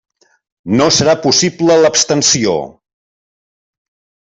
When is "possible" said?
1.25-1.77